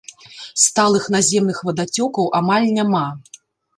Сталых 0.61 1.03
наземных 1.15 1.57
вадацёкаў 1.69 2.33
амаль 2.41 2.67
няма. 2.79 3.07